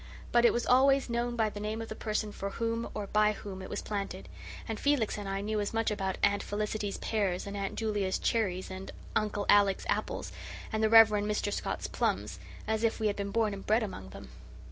But 0.31 0.45
it 0.45 0.51
was 0.51 0.65
always 0.65 1.11
known 1.11 1.35
by 1.35 1.51
the 1.51 1.59
name 1.59 1.79
of 1.79 1.87
the 1.87 1.93
person 1.93 2.31
for 2.31 2.49
whom, 2.49 2.89
or 2.95 3.05
by 3.05 3.33
whom, 3.33 3.61
it 3.61 3.69
was 3.69 3.83
planted; 3.83 4.27
and 4.67 4.79
Felix 4.79 5.15
and 5.15 5.29
I 5.29 5.41
knew 5.41 5.59
as 5.59 5.75
much 5.75 5.91
about 5.91 6.17
"Aunt 6.23 6.41
Felicity's 6.41 6.97
pears," 6.97 7.45
and 7.45 7.55
"Aunt 7.55 7.75
Julia's 7.75 8.17
cherries," 8.17 8.71
and 8.71 8.89
"Uncle 9.15 9.45
Alec's 9.47 9.85
apples," 9.87 10.31
and 10.73 10.81
the 10.81 10.89
"Rev. 10.89 11.09
Mr. 11.09 11.53
Scott's 11.53 11.85
plums," 11.85 12.39
as 12.67 12.83
if 12.83 12.99
we 12.99 13.05
had 13.05 13.15
been 13.15 13.29
born 13.29 13.53
and 13.53 13.63
bred 13.63 13.83
among 13.83 14.09
them. 14.09 14.29